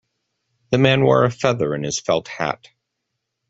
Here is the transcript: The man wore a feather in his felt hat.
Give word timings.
The 0.71 0.79
man 0.79 1.03
wore 1.03 1.25
a 1.25 1.29
feather 1.29 1.75
in 1.75 1.83
his 1.83 1.99
felt 1.99 2.27
hat. 2.27 2.69